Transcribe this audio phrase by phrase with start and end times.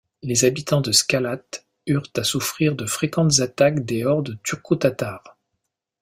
[0.23, 1.43] Les habitants de Skalat
[1.85, 5.37] eurent à souffrir de fréquentes attaques des hordes turco-tatares.